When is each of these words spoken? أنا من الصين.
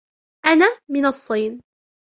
أنا 0.45 0.79
من 0.89 1.05
الصين. 1.05 1.61